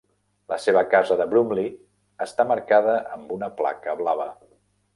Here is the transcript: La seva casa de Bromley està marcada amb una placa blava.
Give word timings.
La 0.53 0.57
seva 0.61 0.81
casa 0.93 1.17
de 1.19 1.27
Bromley 1.33 1.69
està 2.27 2.47
marcada 2.55 2.97
amb 3.19 3.37
una 3.39 3.53
placa 3.61 3.99
blava. 4.05 4.31